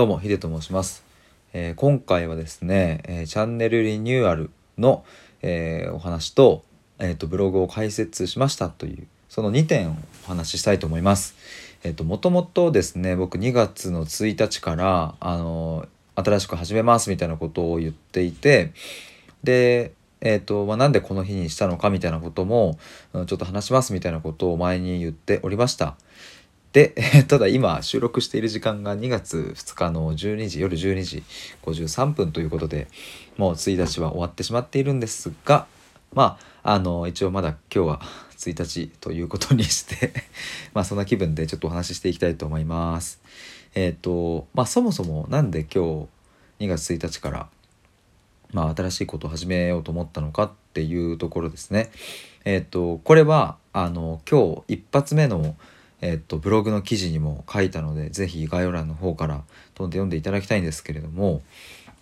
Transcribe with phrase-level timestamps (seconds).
[0.00, 1.04] どうも、ヒデと申します。
[1.52, 4.48] えー今回はですね、えーチャンネルリニューアル
[4.78, 5.04] の、
[5.42, 6.64] えーお話と,、
[6.98, 11.34] えーと、ブログを開設しましたという、その2点をお話ししたいと思います。
[11.84, 18.72] えっ、と、もともとですね、僕2月の1日から、あの新しく始めますみたいなことを言っていて、
[19.44, 19.92] で、
[20.22, 22.78] えーとまあ、なんでこの日にしたのかみたいなことも、
[23.12, 25.98] ちょっと話しますみたいなことを前に言っておりました。
[26.72, 26.94] で、
[27.26, 31.22] ただ今収録している時間が2月2日の12時夜12時
[31.62, 32.86] 53分ということで
[33.36, 35.66] もう1日は終わってしまっているんですが
[36.12, 38.00] まああの一応まだ今日は
[38.36, 40.12] 1日ということにして
[40.72, 43.20] まあそんな気分でちょっとお話ししていきたいと思います。
[43.74, 46.08] えっ、とまあそもそもなんで今
[46.58, 47.48] 日2月1日から
[48.52, 51.90] まあ、新しいことを始めようと思ったのかっていうところですね。
[52.44, 55.54] えっ、とこれはあの今日一発目の、
[56.00, 59.42] えっとブログの記事にも書いたのでぜひ概要欄の方から
[59.74, 61.42] 飛んで読んでいただきたいんですけれども、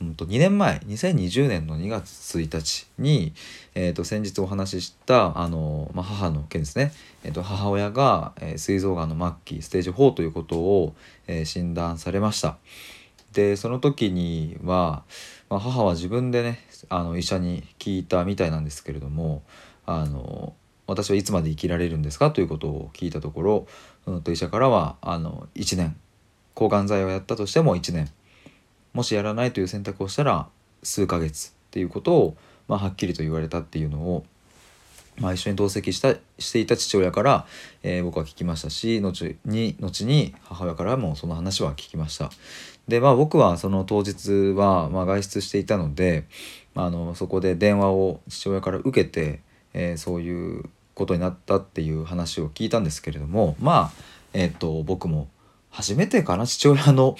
[0.00, 3.32] うん、と2年前2020年の2月1日に、
[3.74, 6.92] えっと先日お話ししたあの、まあ、母の件ですね、
[7.24, 10.94] えっと母親が、えー膵臓がんの末期ステージ4ということを、
[11.26, 12.58] えー診断されました。
[13.32, 15.02] でその時には、
[15.50, 19.42] まあ、母は自分でねあの医者に聞いたみたいなんですけれども
[19.84, 20.54] あの
[20.86, 22.30] 私はいつまで生きられるんですか？
[22.30, 23.66] ということを聞いたところ、
[24.08, 25.94] うん、と医者からはあの1年
[26.54, 28.10] 抗がん剤をやったとしても1年
[28.94, 30.48] もしやらないという選択をしたら
[30.82, 32.36] 数ヶ月っていうことを、
[32.68, 34.24] まあ、はっきりと言われたっていうのを、
[35.18, 37.46] まあ、一緒に同席したしていた父親から、
[37.82, 42.30] えー僕は聞きましたし後に後に母親からもその話は聞きました。
[42.88, 46.24] でまあ僕はその当日は、まあ、外出していたので、
[46.74, 49.40] まあ、あのそこで電話を父親から受けて、
[49.74, 50.64] えーそういう
[50.98, 53.92] ことになったっていう話を聞いたんですけれどもまあ
[54.34, 55.28] えっ、と僕も
[55.70, 57.16] 初めてかな父親の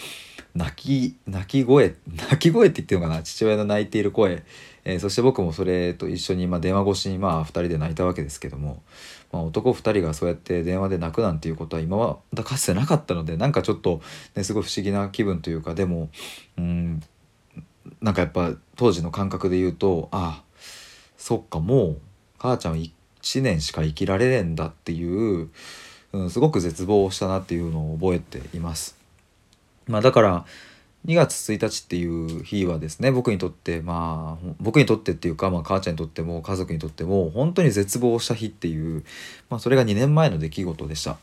[0.54, 4.42] 泣き泣き声泣き声って言ってるのかな父親の泣いている声、
[4.84, 8.82] えーそして僕もそれと一緒に、まあ、電話越しにまあ2人で泣いたわけですけども、
[9.30, 14.00] まあ、男2人がそうやって電話で泣くなんていうことは今はかつてなかったのでなんかちょっと、
[14.34, 16.08] ね、すごい不思議な気分というかでも
[16.56, 17.02] うん
[18.00, 20.44] なんかやっぱ当時の感覚で言うとああ
[21.16, 22.00] そっかもう
[22.38, 22.90] 母ちゃん1
[23.36, 25.48] 年しか生きられねえんだっていう、
[26.12, 28.96] うん、すごく絶望したなっていうのを覚えています。
[29.86, 30.44] まあ、だから
[31.06, 39.04] 2月1日っていう日はですね僕にとってまあ僕にとってっていうか、まあ、母ちゃんにとっても家族にとっても本当に絶望した日っていう、
[39.48, 41.18] まあ、それが2年前の出来事でした。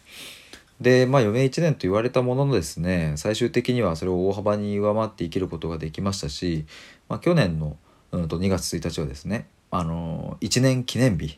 [0.82, 6.66] でまあ余命1年と言われたもののですね最終的にはそれを大幅に上回って生きることができましたし、
[7.08, 7.78] まあ、去年の、
[8.12, 11.38] うん、と2月1日はですねあの1年記念日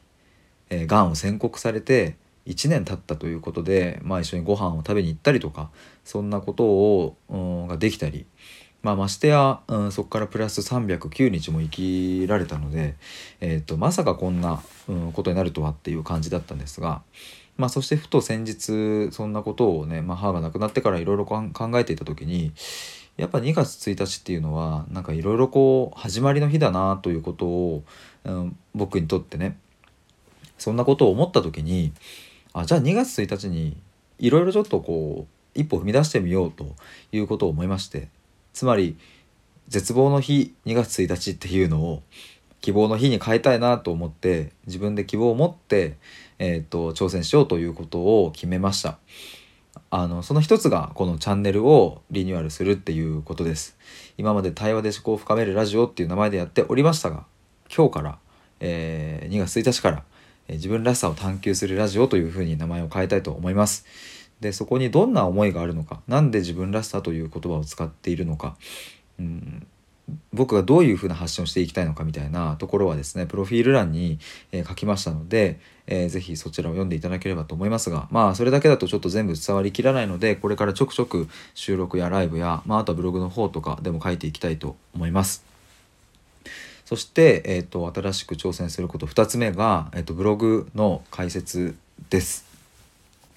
[0.69, 2.15] がんを宣告されて
[2.47, 5.69] 1年経ったということで、まあ、一緒にご飯を食べに行ったりとか
[6.03, 8.25] そんなことを、うん、ができたり、
[8.81, 12.95] まあ、ましてや、うん、そこからプラス309日も生きられたので、
[13.41, 17.01] えー、とまさかこんな、うん、ことになるとはっていう感じだったんですが、
[17.57, 22.53] まあ、そしてふと先日そんなことをね、まあ、母が亡くなってからいろいろ考えていた時に
[23.17, 27.83] やっぱ2月1日っていうのはなんかいろいろこう始まりの日だなということを、
[28.23, 29.57] うん、僕にとってね
[30.57, 31.93] そんなことを思った時に
[32.53, 33.77] あじゃあ2月1日に
[34.19, 36.75] いろいろちょっとこう一歩踏み出してみようと
[37.11, 38.09] いうことを思いまして
[38.53, 38.97] つまり
[39.67, 42.03] 絶望の日2月1日っていうのを
[42.61, 45.97] 希望の日に変えたいなと思って自分で希望を持って、
[46.39, 48.97] えー、と挑戦しようということを決めました。
[49.89, 53.77] あのその一つがこのチャンネルをリニューアルするっていうことです。
[54.17, 57.25] 今まで対話で思考を深めるラジオっていう名前でやっておりましたが
[57.73, 58.17] 今日から、
[58.59, 60.03] えー2月1日から
[60.49, 63.85] 自分らしさを探求するラジオというふうに名前を変えたいと思います。
[64.39, 68.55] でそこにどんな思いがあるのか何で自分らしさという言葉を使っているのか、
[69.19, 69.65] うん、
[70.31, 74.19] 僕がどういうふうな発信をしていきたいのかみたいなところはですねプロフィール欄に、
[74.51, 85.56] え書きましたので、えーぜひそちらを読んでいただければと思いますがまあそれだけだとちょっと全部伝わりきらないのでこれからちょくちょく収録やライブや、まあ、あとはブログの方とかでも書いていきたいと思います。
[86.87, 91.75] そして、えー、と新しく挑戦すること2つ目が、えー、とブログの解説
[92.09, 92.45] です。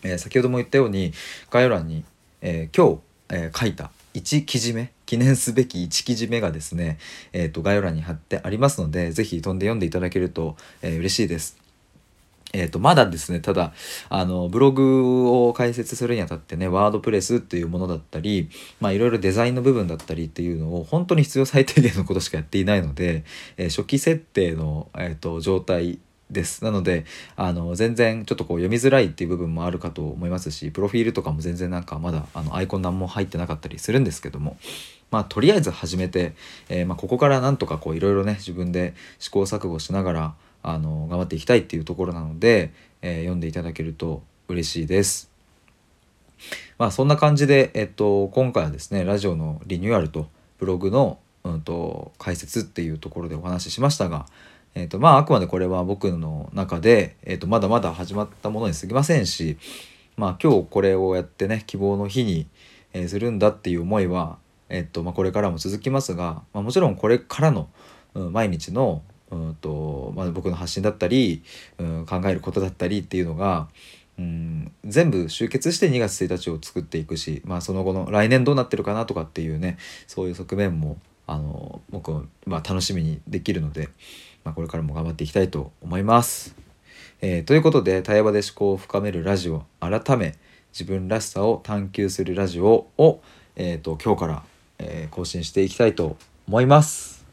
[0.05, 1.13] えー先ほども言ったように
[1.51, 2.05] 概要欄に、
[2.43, 6.99] えー今日、えー書いた1記事目記念すべき1記事目がですね、
[7.33, 11.60] えー、と概要欄に貼ってありますので是非飛んで読んでいただけると、えー嬉しいです。
[12.53, 13.73] えー、とまだですねただ
[14.09, 18.49] あのブログを解説するにあたってねワードプレスっていうものだったり
[18.81, 23.25] まあいろいろデザインの部分だったりっていうのを本当に必要最低限のことしかやっていないので、
[23.57, 26.01] えー初期設定の、えー、と状態
[26.31, 26.65] です。
[26.65, 27.05] なので
[27.37, 34.57] あの全然ちょっとこう読みづらいっていう部分もあるかと思いますしプロフィールとかも全然なんかまだあのアイコン何も入ってなかったりするんですけども
[35.11, 36.35] まあとりあえず始めて、
[36.69, 42.73] えー、まあ、ここからなんとかこういろいろね自分で試行錯誤しながらあの頑張っていきたいっていうところなので、
[43.03, 45.31] えー、読んでいただけると嬉しいです。
[46.79, 50.29] まあそんな感じで、えっと、今回はですねラジオのリニューアルと
[50.59, 54.27] ブログの、うんと、解説っていうところでお話ししましたが、
[54.75, 59.59] えっと、まああくまでこれは僕の中で、えっと、まだまだ始まったものに過ぎませんし
[60.17, 62.47] まあ今日これをやってね希望の日に、
[62.93, 67.69] えー、するんだっていう思いは、えっとまあ、これからも続きますが、まあ、もちろんこれからの、
[68.15, 71.43] うん、毎日のうんとまあ、僕の発信だったり、
[71.79, 73.69] うん、考えることだったりっていうのが、
[74.19, 83.89] うん、全部集結して2月1日を作っていくし、まあ、その後の来年どうなってるかなとかっていうねそういう側面もあの僕は、まあ、楽しみにできるので、
[84.45, 86.57] まあ、これからも頑張っていきたいと思います。
[87.23, 90.35] えー、ということで対話で思考を深めるラジオ改め
[90.73, 93.21] 自分らしさを探求するラジオを、
[93.57, 94.43] えーと、今日から、
[94.79, 96.17] えー、更新していきたいと
[96.49, 97.27] 思います。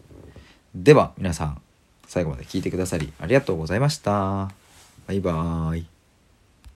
[0.75, 1.61] では皆さん
[2.07, 4.49] 最後まで聞いてくださりありがとうございました。
[5.07, 5.96] バイバーイ。